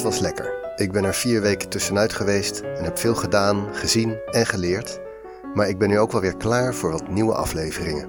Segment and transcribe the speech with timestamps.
[0.00, 0.72] Was lekker.
[0.76, 5.00] Ik ben er vier weken tussenuit geweest en heb veel gedaan, gezien en geleerd.
[5.54, 8.08] Maar ik ben nu ook wel weer klaar voor wat nieuwe afleveringen.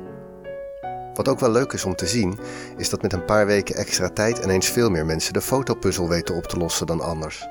[1.14, 2.40] Wat ook wel leuk is om te zien,
[2.78, 6.36] is dat met een paar weken extra tijd ineens veel meer mensen de fotopuzzel weten
[6.36, 7.48] op te lossen dan anders.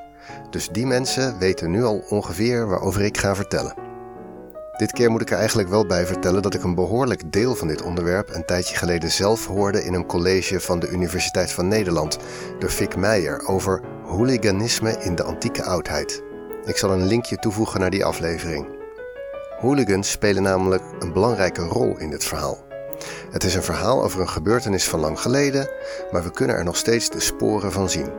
[0.51, 3.75] Dus die mensen weten nu al ongeveer waarover ik ga vertellen.
[4.77, 7.69] Dit keer moet ik er eigenlijk wel bij vertellen dat ik een behoorlijk deel van
[7.69, 12.19] dit onderwerp een tijdje geleden zelf hoorde in een college van de Universiteit van Nederland
[12.59, 16.23] door Fik Meijer over hooliganisme in de antieke oudheid.
[16.65, 18.67] Ik zal een linkje toevoegen naar die aflevering.
[19.59, 22.59] Hooligans spelen namelijk een belangrijke rol in dit verhaal.
[23.31, 25.71] Het is een verhaal over een gebeurtenis van lang geleden,
[26.11, 28.11] maar we kunnen er nog steeds de sporen van zien.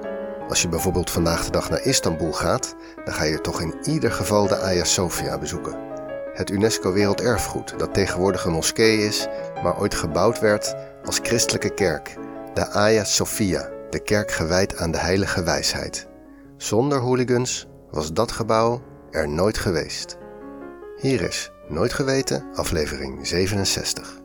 [0.49, 2.75] Als je bijvoorbeeld vandaag de dag naar Istanbul gaat,
[3.05, 5.91] dan ga je toch in ieder geval de Hagia Sophia bezoeken
[6.33, 9.27] het UNESCO Werelderfgoed, dat tegenwoordig een moskee is,
[9.63, 12.15] maar ooit gebouwd werd als christelijke kerk,
[12.53, 16.07] de Hagia Sophia, de kerk gewijd aan de heilige wijsheid.
[16.57, 20.17] Zonder hooligans was dat gebouw er nooit geweest.
[20.97, 24.21] Hier is Nooit Geweten, aflevering 67.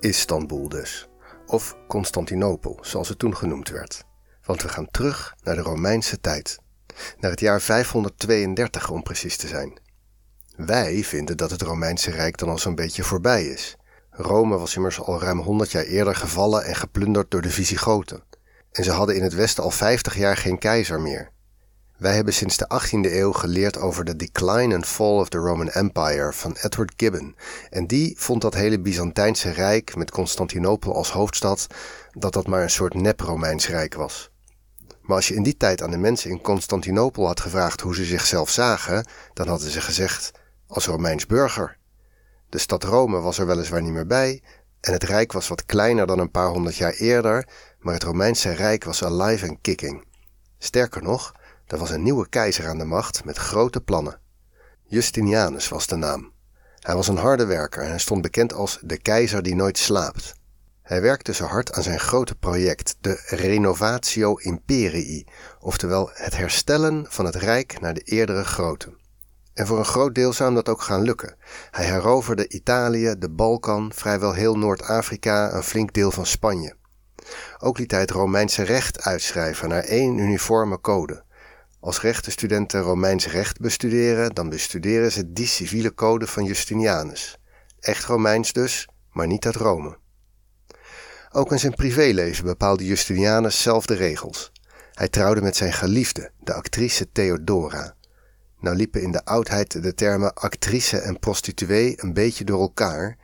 [0.00, 1.08] Istanbul dus,
[1.46, 4.04] of Constantinopel, zoals het toen genoemd werd.
[4.42, 6.58] Want we gaan terug naar de Romeinse tijd
[7.18, 9.80] naar het jaar 532 om precies te zijn.
[10.56, 13.76] Wij vinden dat het Romeinse Rijk dan al zo'n beetje voorbij is.
[14.14, 18.22] Rome was immers al ruim 100 jaar eerder gevallen en geplunderd door de Visigoten.
[18.72, 21.30] En ze hadden in het Westen al 50 jaar geen keizer meer.
[21.96, 25.68] Wij hebben sinds de 18e eeuw geleerd over de Decline and Fall of the Roman
[25.68, 27.36] Empire van Edward Gibbon.
[27.70, 31.66] En die vond dat hele Byzantijnse rijk met Constantinopel als hoofdstad,
[32.10, 34.30] dat dat maar een soort nep-Romeins rijk was.
[35.00, 38.04] Maar als je in die tijd aan de mensen in Constantinopel had gevraagd hoe ze
[38.04, 40.30] zichzelf zagen, dan hadden ze gezegd
[40.66, 41.80] als Romeins burger.
[42.52, 44.42] De stad Rome was er weliswaar niet meer bij
[44.80, 47.48] en het rijk was wat kleiner dan een paar honderd jaar eerder,
[47.78, 50.04] maar het Romeinse rijk was alive and kicking.
[50.58, 51.32] Sterker nog,
[51.66, 54.20] er was een nieuwe keizer aan de macht met grote plannen.
[54.84, 56.32] Justinianus was de naam.
[56.78, 60.34] Hij was een harde werker en stond bekend als de keizer die nooit slaapt.
[60.82, 65.26] Hij werkte zo hard aan zijn grote project, de Renovatio Imperii,
[65.60, 69.00] oftewel het herstellen van het rijk naar de eerdere grootte.
[69.54, 71.36] En voor een groot deel zou dat ook gaan lukken.
[71.70, 76.76] Hij heroverde Italië, de Balkan, vrijwel heel Noord-Afrika, een flink deel van Spanje.
[77.58, 81.24] Ook liet hij het Romeinse recht uitschrijven naar één uniforme code.
[81.80, 87.38] Als rechtenstudenten Romeins recht bestuderen, dan bestuderen ze die civiele code van Justinianus.
[87.80, 89.98] Echt Romeins dus, maar niet uit Rome.
[91.30, 94.52] Ook in zijn privéleven bepaalde Justinianus zelf de regels.
[94.92, 97.94] Hij trouwde met zijn geliefde, de actrice Theodora.
[98.62, 103.16] Nou liepen in de oudheid de termen actrice en prostituee een beetje door elkaar.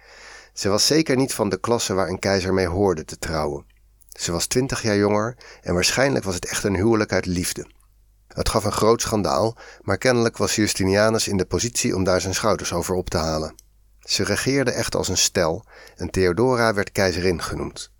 [0.53, 3.66] Ze was zeker niet van de klasse waar een keizer mee hoorde te trouwen.
[4.09, 7.66] Ze was twintig jaar jonger en waarschijnlijk was het echt een huwelijk uit liefde.
[8.28, 12.34] Het gaf een groot schandaal, maar kennelijk was Justinianus in de positie om daar zijn
[12.34, 13.54] schouders over op te halen.
[14.00, 15.65] Ze regeerde echt als een stel
[15.97, 17.91] en Theodora werd keizerin genoemd.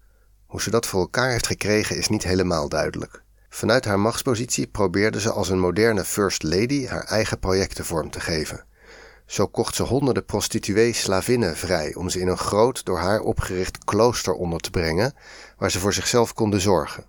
[0.47, 3.27] Hoe ze dat voor elkaar heeft gekregen is niet helemaal duidelijk.
[3.48, 8.20] Vanuit haar machtspositie probeerde ze als een moderne First Lady haar eigen projecten vorm te
[8.20, 8.64] geven.
[9.26, 14.32] Zo kocht ze honderden prostituee-slavinnen vrij om ze in een groot door haar opgericht klooster
[14.32, 15.14] onder te brengen,
[15.56, 17.04] waar ze voor zichzelf konden zorgen.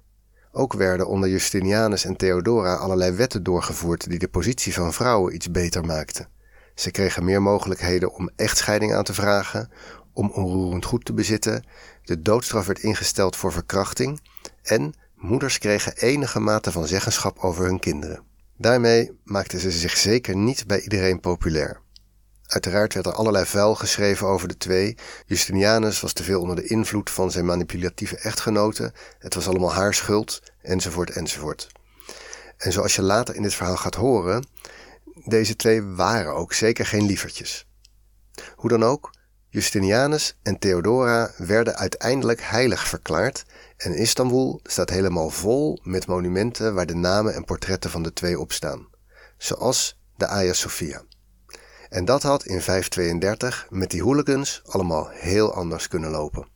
[0.52, 5.52] Ook werden onder Justinianus en Theodora allerlei wetten doorgevoerd die de positie van vrouwen iets
[5.52, 6.28] beter maakten.
[6.76, 9.72] Ze kregen meer mogelijkheden om echtscheiding aan te vragen,
[10.14, 11.64] om onroerend goed te bezitten,
[12.04, 14.22] de doodstraf werd ingesteld voor verkrachting
[14.64, 18.24] en moeders kregen enige mate van zeggenschap over hun kinderen.
[18.58, 21.82] Daarmee maakten ze zich zeker niet bij iedereen populair.
[22.46, 24.98] Uiteraard werd er allerlei vuil geschreven over de twee.
[25.26, 28.94] Justinianus was te veel onder de invloed van zijn manipulatieve echtgenote.
[29.20, 31.68] Het was allemaal haar schuld, enzovoort, enzovoort.
[32.58, 34.46] En zoals je later in dit verhaal gaat horen,
[35.26, 37.68] deze twee waren ook zeker geen lievertjes.
[38.56, 39.12] Hoe dan ook,
[39.50, 43.46] Justinianus en Theodora werden uiteindelijk heilig verklaard
[43.80, 48.40] en Istanbul staat helemaal vol met monumenten waar de namen en portretten van de twee
[48.40, 48.88] op staan,
[49.38, 51.04] zoals de Hagia Sophia.
[51.90, 56.48] En dat had in 532 met die hooligans allemaal heel anders kunnen lopen.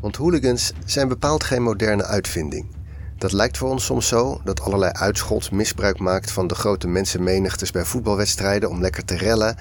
[0.00, 2.76] Want hooligans zijn bepaald geen moderne uitvinding.
[3.18, 7.70] Dat lijkt voor ons soms zo, dat allerlei uitschot misbruik maakt van de grote mensenmenigtes
[7.70, 9.56] bij voetbalwedstrijden om lekker te rellen.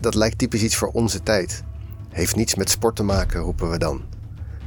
[0.00, 1.62] Dat lijkt typisch iets voor onze tijd.
[2.16, 4.02] Heeft niets met sport te maken, roepen we dan.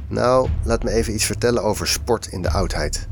[0.08, 3.08] Nou, laat me even iets vertellen over sport in de oudheid.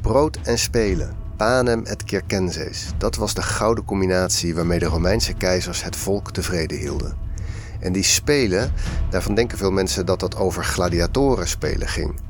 [0.00, 5.84] Brood en spelen, panem et circenses, dat was de gouden combinatie waarmee de Romeinse keizers
[5.84, 7.16] het volk tevreden hielden.
[7.80, 8.72] En die spelen,
[9.10, 12.20] daarvan denken veel mensen dat dat over gladiatoren spelen ging.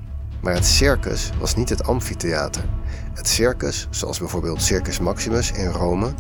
[0.41, 2.65] Maar het circus was niet het amfitheater.
[3.15, 6.13] Het circus, zoals bijvoorbeeld Circus Maximus in Rome,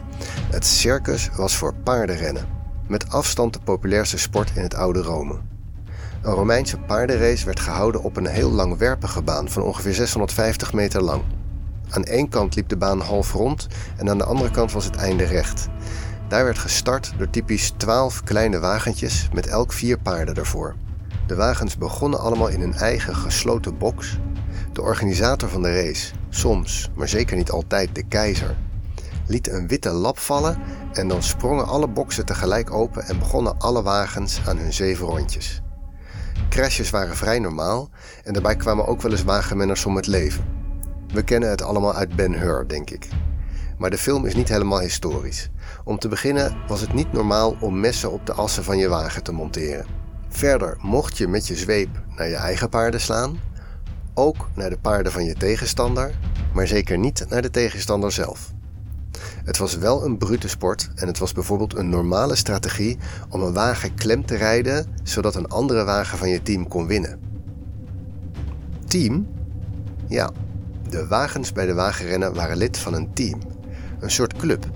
[0.50, 2.61] het circus was voor paardenrennen.
[2.92, 5.40] Met afstand de populairste sport in het oude Rome.
[6.22, 11.22] Een Romeinse paardenrace werd gehouden op een heel langwerpige baan van ongeveer 650 meter lang.
[11.88, 13.66] Aan één kant liep de baan half rond
[13.96, 15.68] en aan de andere kant was het einde recht.
[16.28, 20.74] Daar werd gestart door typisch 12 kleine wagentjes met elk vier paarden ervoor.
[21.26, 24.18] De wagens begonnen allemaal in een eigen gesloten box.
[24.72, 28.56] De organisator van de race, soms, maar zeker niet altijd de keizer,
[29.32, 30.58] liet een witte lap vallen
[30.93, 35.62] en dan sprongen alle boksen tegelijk open en begonnen alle wagens aan hun zeven rondjes.
[36.49, 37.90] Crashes waren vrij normaal
[38.25, 40.44] en daarbij kwamen ook wel eens wagenmenners om het leven.
[41.12, 43.08] We kennen het allemaal uit Ben Hur, denk ik.
[43.79, 45.50] Maar de film is niet helemaal historisch.
[45.84, 49.23] Om te beginnen was het niet normaal om messen op de assen van je wagen
[49.23, 49.87] te monteren.
[50.29, 53.40] Verder mocht je met je zweep naar je eigen paarden slaan,
[54.14, 56.14] ook naar de paarden van je tegenstander,
[56.55, 58.52] maar zeker niet naar de tegenstander zelf.
[59.44, 62.98] Het was wel een brute sport en het was bijvoorbeeld een normale strategie
[63.28, 67.20] om een wagen klem te rijden zodat een andere wagen van je team kon winnen.
[68.86, 69.26] Team?
[70.08, 70.30] Ja,
[70.88, 73.40] de wagens bij de wagenrennen waren lid van een team,
[74.00, 74.70] een soort club.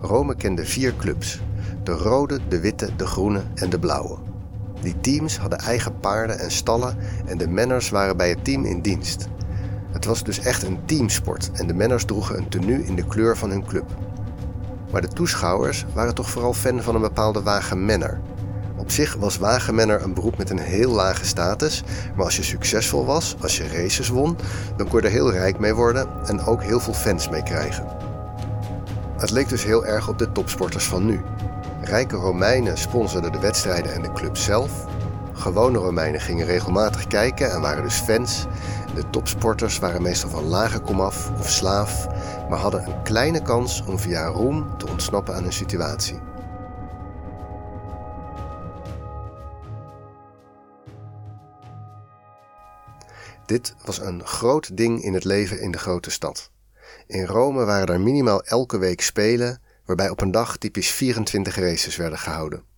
[0.00, 1.40] Rome kende vier clubs:
[1.82, 4.18] de rode, de witte, de groene en de blauwe.
[4.80, 8.80] Die teams hadden eigen paarden en stallen en de menners waren bij het team in
[8.80, 9.28] dienst.
[9.94, 13.36] Het was dus echt een teamsport en de menners droegen een tenue in de kleur
[13.36, 13.84] van hun club.
[14.92, 18.20] Maar de toeschouwers waren toch vooral fan van een bepaalde wagenmenner.
[18.76, 21.82] Op zich was wagenmenner een beroep met een heel lage status,
[22.16, 24.36] maar als je succesvol was, als je races won,
[24.76, 27.86] dan kon je heel rijk mee worden en ook heel veel fans mee krijgen.
[29.16, 31.20] Het leek dus heel erg op de topsporters van nu.
[31.82, 34.86] Rijke Romeinen sponsorden de wedstrijden en de club zelf.
[35.32, 38.46] Gewone Romeinen gingen regelmatig kijken en waren dus fans.
[38.94, 42.06] De topsporters waren meestal van lage komaf of slaaf,
[42.48, 46.18] maar hadden een kleine kans om via roem te ontsnappen aan hun situatie.
[53.46, 56.50] Dit was een groot ding in het leven in de grote stad.
[57.06, 61.96] In Rome waren er minimaal elke week spelen, waarbij op een dag typisch 24 races
[61.96, 62.73] werden gehouden.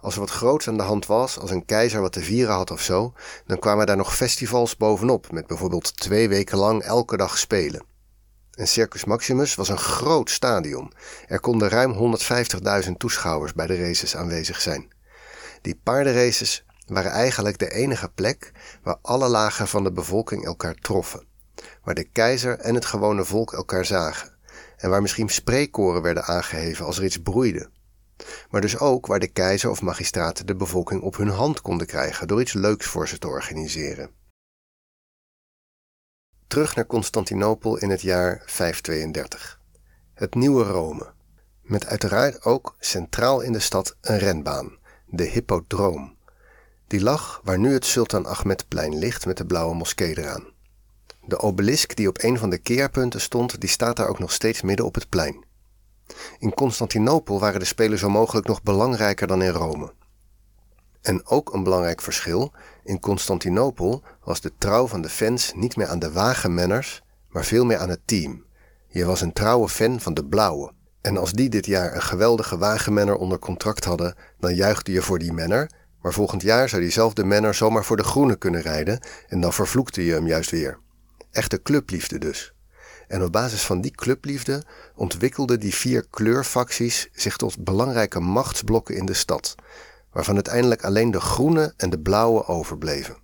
[0.00, 2.70] Als er wat groots aan de hand was, als een keizer wat te vieren had
[2.70, 3.12] of zo,
[3.46, 7.82] dan kwamen daar nog festivals bovenop, met bijvoorbeeld twee weken lang elke dag spelen.
[8.58, 10.92] En Circus Maximus was een groot stadion.
[11.26, 12.16] Er konden ruim
[12.86, 14.92] 150.000 toeschouwers bij de races aanwezig zijn.
[15.62, 18.52] Die paardenraces waren eigenlijk de enige plek
[18.82, 21.26] waar alle lagen van de bevolking elkaar troffen.
[21.82, 24.36] Waar de keizer en het gewone volk elkaar zagen.
[24.76, 27.70] En waar misschien spreekkoren werden aangeheven als er iets broeide.
[28.50, 32.28] Maar dus ook waar de keizer of magistraten de bevolking op hun hand konden krijgen
[32.28, 34.10] door iets leuks voor ze te organiseren.
[36.46, 39.60] Terug naar Constantinopel in het jaar 532.
[40.14, 41.12] Het nieuwe Rome.
[41.62, 46.16] Met uiteraard ook centraal in de stad een renbaan, de Hippodroom.
[46.86, 50.52] Die lag waar nu het Sultan Ahmedplein ligt met de blauwe moskee eraan.
[51.26, 54.62] De obelisk die op een van de keerpunten stond, die staat daar ook nog steeds
[54.62, 55.44] midden op het plein.
[56.38, 59.92] In Constantinopel waren de Spelen zo mogelijk nog belangrijker dan in Rome.
[61.02, 62.52] En ook een belangrijk verschil,
[62.84, 67.64] in Constantinopel was de trouw van de fans niet meer aan de wagenmenners, maar veel
[67.64, 68.44] meer aan het team.
[68.88, 70.72] Je was een trouwe fan van de blauwe.
[71.00, 75.18] En als die dit jaar een geweldige wagenmenner onder contract hadden, dan juichte je voor
[75.18, 75.70] die menner,
[76.02, 80.04] maar volgend jaar zou diezelfde menner zomaar voor de groene kunnen rijden en dan vervloekte
[80.04, 80.78] je hem juist weer.
[81.30, 82.52] Echte clubliefde dus.
[83.08, 84.62] En op basis van die clubliefde
[84.94, 89.54] ontwikkelden die vier kleurfacties zich tot belangrijke machtsblokken in de stad,
[90.12, 93.16] waarvan uiteindelijk alleen de groene en de blauwe overbleven.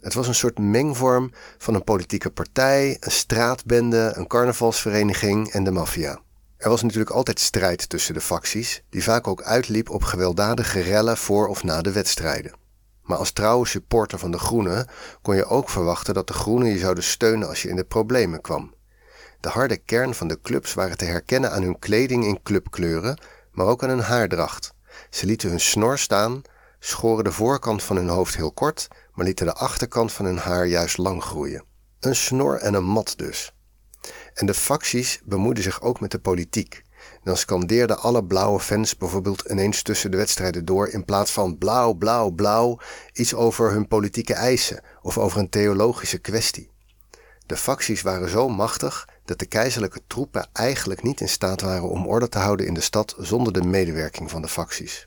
[0.00, 5.70] Het was een soort mengvorm van een politieke partij, een straatbende, een carnavalsvereniging en de
[5.70, 6.20] maffia.
[6.56, 11.16] Er was natuurlijk altijd strijd tussen de facties, die vaak ook uitliep op gewelddadige rellen
[11.16, 12.52] voor of na de wedstrijden.
[13.02, 14.86] Maar als trouwe supporter van de Groenen
[15.22, 18.40] kon je ook verwachten dat de Groenen je zouden steunen als je in de problemen
[18.40, 18.74] kwam.
[19.44, 23.18] De harde kern van de clubs waren te herkennen aan hun kleding in clubkleuren,
[23.52, 24.74] maar ook aan hun haardracht.
[25.10, 26.42] Ze lieten hun snor staan,
[26.78, 30.66] schoren de voorkant van hun hoofd heel kort, maar lieten de achterkant van hun haar
[30.66, 31.64] juist lang groeien.
[32.00, 33.54] Een snor en een mat dus.
[34.34, 36.82] En de facties bemoeiden zich ook met de politiek.
[37.22, 41.92] Dan scandeerden alle blauwe fans bijvoorbeeld ineens tussen de wedstrijden door in plaats van blauw,
[41.92, 42.78] blauw, blauw
[43.12, 46.72] iets over hun politieke eisen of over een theologische kwestie.
[47.46, 52.06] De facties waren zo machtig dat de keizerlijke troepen eigenlijk niet in staat waren om
[52.06, 55.06] orde te houden in de stad zonder de medewerking van de facties.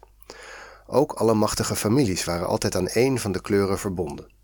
[0.87, 4.35] Ook alle machtige families waren altijd aan één van de kleuren verbonden.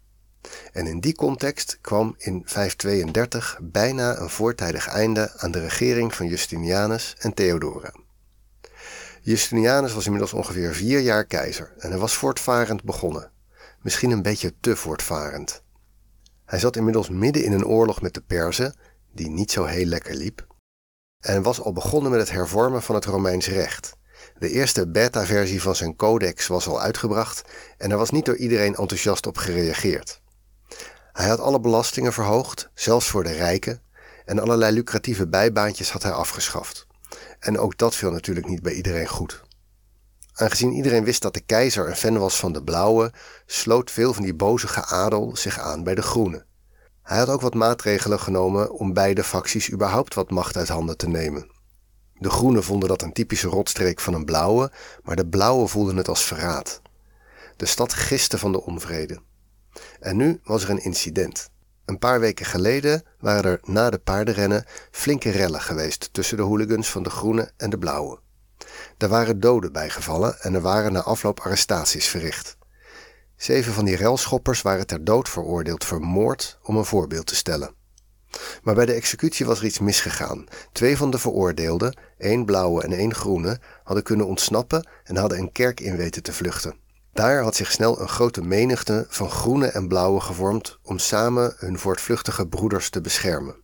[0.71, 6.27] En in die context kwam in 532 bijna een voortijdig einde aan de regering van
[6.27, 7.93] Justinianus en Theodora.
[9.21, 13.31] Justinianus was inmiddels ongeveer vier jaar keizer en hij was voortvarend begonnen.
[13.81, 15.63] Misschien een beetje te voortvarend.
[16.45, 18.75] Hij zat inmiddels midden in een oorlog met de Perzen,
[19.13, 20.47] die niet zo heel lekker liep,
[21.19, 23.95] en was al begonnen met het hervormen van het Romeins recht.
[24.37, 27.41] De eerste beta-versie van zijn codex was al uitgebracht
[27.77, 30.21] en er was niet door iedereen enthousiast op gereageerd.
[31.11, 33.81] Hij had alle belastingen verhoogd, zelfs voor de rijken,
[34.25, 36.87] en allerlei lucratieve bijbaantjes had hij afgeschaft.
[37.39, 39.41] En ook dat viel natuurlijk niet bij iedereen goed.
[40.33, 43.13] Aangezien iedereen wist dat de keizer een fan was van de blauwe,
[43.45, 46.45] sloot veel van die bozige adel zich aan bij de groene.
[47.03, 51.07] Hij had ook wat maatregelen genomen om beide facties überhaupt wat macht uit handen te
[51.07, 51.51] nemen.
[52.13, 54.71] De groenen vonden dat een typische rotstreek van een blauwe,
[55.03, 56.81] maar de blauwe voelden het als verraad.
[57.57, 59.21] De stad giste van de onvrede.
[59.99, 61.49] En nu was er een incident.
[61.85, 66.89] Een paar weken geleden waren er na de paardenrennen flinke rellen geweest tussen de hooligans
[66.89, 68.19] van de groene en de blauwe.
[68.97, 72.57] Er waren doden bijgevallen en er waren na afloop arrestaties verricht.
[73.43, 77.75] Zeven van die relschoppers waren ter dood veroordeeld voor moord om een voorbeeld te stellen.
[78.61, 80.45] Maar bij de executie was er iets misgegaan.
[80.71, 85.51] Twee van de veroordeelden, één blauwe en één groene, hadden kunnen ontsnappen en hadden een
[85.51, 86.75] kerk in weten te vluchten.
[87.13, 91.79] Daar had zich snel een grote menigte van groene en blauwe gevormd om samen hun
[91.79, 93.62] voortvluchtige broeders te beschermen.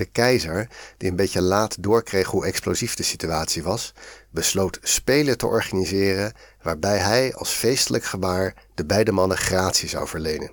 [0.00, 3.94] De keizer, die een beetje laat doorkreeg hoe explosief de situatie was,
[4.30, 10.52] besloot spelen te organiseren waarbij hij als feestelijk gebaar de beide mannen gratie zou verlenen.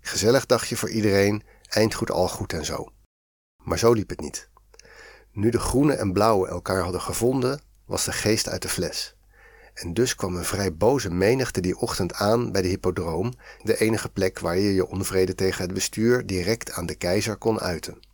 [0.00, 2.92] Gezellig dagje voor iedereen, eindgoed al goed en zo.
[3.64, 4.48] Maar zo liep het niet.
[5.32, 9.16] Nu de groene en blauwe elkaar hadden gevonden, was de geest uit de fles.
[9.74, 14.08] En dus kwam een vrij boze menigte die ochtend aan bij de hippodroom, de enige
[14.08, 18.07] plek waar je je onvrede tegen het bestuur direct aan de keizer kon uiten.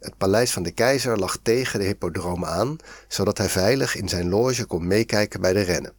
[0.00, 2.76] Het paleis van de keizer lag tegen de hippodroom aan,
[3.08, 5.92] zodat hij veilig in zijn loge kon meekijken bij de rennen.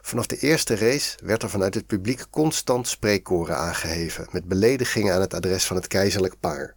[0.00, 5.20] Vanaf de eerste race werd er vanuit het publiek constant spreekkoren aangeheven, met beledigingen aan
[5.20, 6.74] het adres van het keizerlijk paar.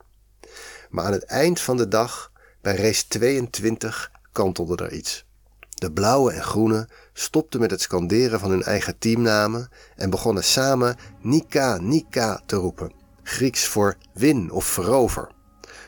[0.89, 2.31] Maar aan het eind van de dag,
[2.61, 5.25] bij race 22, kantelde er iets.
[5.69, 10.95] De blauwe en groene stopten met het scanderen van hun eigen teamnamen en begonnen samen
[11.21, 12.91] Nika, Nika te roepen.
[13.23, 15.31] Grieks voor win of verover.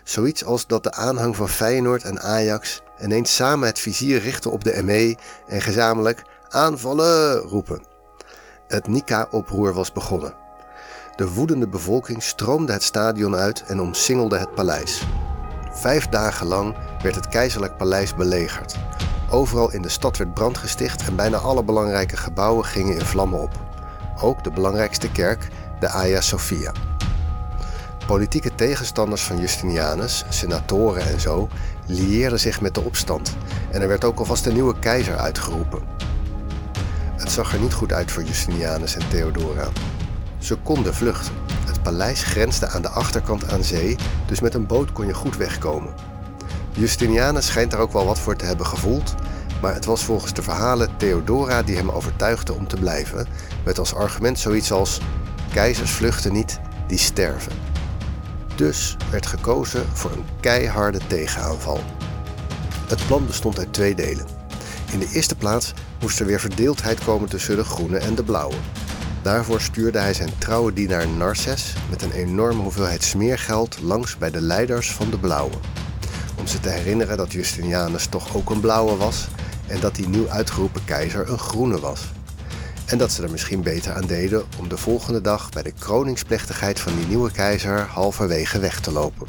[0.03, 4.63] Zoiets als dat de aanhang van Feyenoord en Ajax ineens samen het vizier richten op
[4.63, 5.17] de ME
[5.47, 7.83] en gezamenlijk aanvallen roepen.
[8.67, 10.33] Het Nika-oproer was begonnen.
[11.15, 15.07] De woedende bevolking stroomde het stadion uit en omsingelde het paleis.
[15.71, 18.75] Vijf dagen lang werd het keizerlijk paleis belegerd.
[19.29, 23.41] Overal in de stad werd brand gesticht en bijna alle belangrijke gebouwen gingen in vlammen
[23.41, 23.51] op.
[24.21, 25.47] Ook de belangrijkste kerk,
[25.79, 26.71] de Hagia Sophia.
[28.07, 31.49] Politieke tegenstanders van Justinianus, senatoren en zo,
[31.85, 33.35] lieerden zich met de opstand
[33.71, 35.81] en er werd ook alvast een nieuwe keizer uitgeroepen.
[37.15, 39.67] Het zag er niet goed uit voor Justinianus en Theodora.
[40.37, 41.33] Ze konden vluchten.
[41.65, 43.95] Het paleis grensde aan de achterkant aan zee,
[44.25, 45.93] dus met een boot kon je goed wegkomen.
[46.71, 49.15] Justinianus schijnt daar ook wel wat voor te hebben gevoeld,
[49.61, 53.27] maar het was volgens de verhalen Theodora die hem overtuigde om te blijven,
[53.65, 54.99] met als argument zoiets als:
[55.53, 57.72] keizers vluchten niet, die sterven.
[58.55, 61.79] Dus werd gekozen voor een keiharde tegenaanval.
[62.87, 64.25] Het plan bestond uit twee delen.
[64.91, 68.55] In de eerste plaats moest er weer verdeeldheid komen tussen de groene en de blauwe.
[69.21, 74.41] Daarvoor stuurde hij zijn trouwe dienaar Narses met een enorme hoeveelheid smeergeld langs bij de
[74.41, 75.55] leiders van de blauwe.
[76.39, 79.27] Om ze te herinneren dat Justinianus toch ook een blauwe was
[79.67, 82.01] en dat die nieuw uitgeroepen keizer een groene was.
[82.93, 86.79] En dat ze er misschien beter aan deden om de volgende dag bij de kroningsplechtigheid
[86.79, 89.27] van die nieuwe keizer halverwege weg te lopen.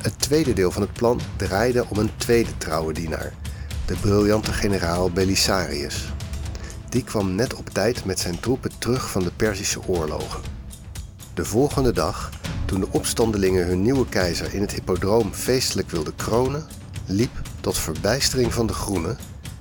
[0.00, 3.32] Het tweede deel van het plan draaide om een tweede trouwe dienaar,
[3.86, 6.12] de briljante generaal Belisarius.
[6.88, 10.40] Die kwam net op tijd met zijn troepen terug van de Perzische oorlogen.
[11.34, 12.30] De volgende dag,
[12.64, 16.66] toen de opstandelingen hun nieuwe keizer in het hippodroom feestelijk wilden kronen,
[17.06, 19.16] liep, tot verbijstering van de groenen,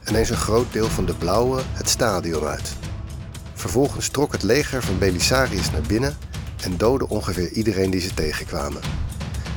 [0.10, 2.74] ineens een groot deel van de blauwe het stadion uit.
[3.54, 6.18] Vervolgens trok het leger van Belisarius naar binnen
[6.64, 8.82] en doodde ongeveer iedereen die ze tegenkwamen.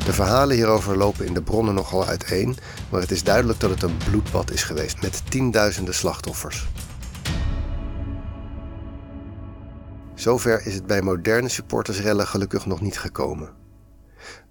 [0.05, 2.57] De verhalen hierover lopen in de bronnen nogal uiteen,
[2.91, 6.69] maar het is duidelijk dat het een bloedbad is geweest met tienduizenden slachtoffers.
[10.15, 13.51] Zover is het bij moderne supportersrellen gelukkig nog niet gekomen.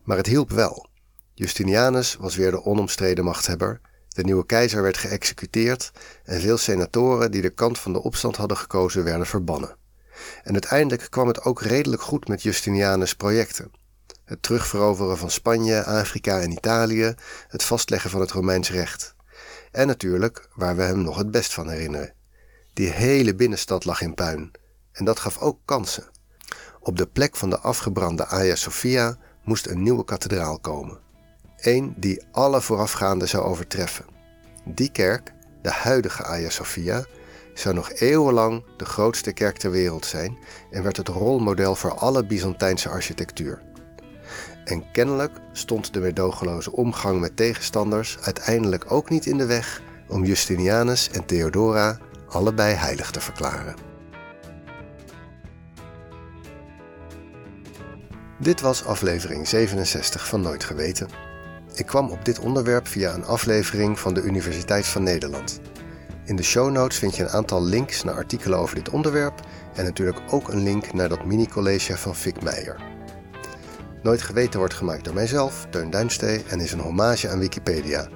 [0.04, 0.90] Maar het hielp wel.
[1.34, 3.82] Justinianus was weer de onomstreden machthebber
[4.18, 5.92] De nieuwe keizer werd geëxecuteerd
[6.24, 9.76] en veel senatoren die de kant van de opstand hadden gekozen werden verbannen.
[10.44, 13.72] En uiteindelijk kwam het ook redelijk goed met Justinianus' projecten.
[14.26, 17.16] Het terugveroveren van Spanje, Afrika en Italië,
[17.48, 19.16] het vastleggen van het Romeins recht.
[19.72, 22.14] En natuurlijk, waar we hem nog het best van herinneren.
[22.74, 24.52] Die hele binnenstad lag in puin.
[24.92, 26.10] En dat gaf ook kansen.
[26.80, 31.06] Op de plek van de afgebrande Hagia Sophia moest een nieuwe kathedraal komen.
[31.58, 34.06] Eén die alle voorafgaande zou overtreffen.
[34.66, 37.06] Die kerk, de huidige Hagia Sophia,
[37.54, 40.38] zou nog eeuwenlang de grootste kerk ter wereld zijn
[40.72, 43.62] en werd het rolmodel voor alle Byzantijnse architectuur.
[44.66, 50.26] En kennelijk stond de medogeloze omgang met tegenstanders uiteindelijk ook niet in de weg om
[50.26, 51.98] Justinianus en Theodora
[52.28, 53.76] allebei heilig te verklaren.
[58.40, 61.27] Dit was aflevering 67 van Nooit Geweten.
[61.78, 65.60] Ik kwam op dit onderwerp via een aflevering van de Universiteit van Nederland.
[66.26, 69.40] In de show notes vind je een aantal links naar artikelen over dit onderwerp
[69.76, 72.76] en natuurlijk ook een link naar dat mini-college van Fik Meijer.
[74.04, 78.08] Nooit Geweten wordt gemaakt door mijzelf, Teun Duinstee, en is een hommage aan Wikipedia.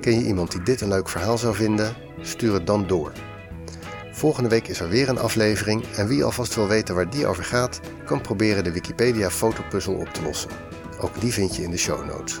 [0.00, 1.94] Ken je iemand die dit een leuk verhaal zou vinden?
[2.20, 3.12] Stuur het dan door.
[4.12, 7.44] Volgende week is er weer een aflevering en wie alvast wil weten waar die over
[7.44, 10.50] gaat, kan proberen de Wikipedia fotopuzzel op te lossen.
[11.00, 12.40] Ook die vind je in de show notes.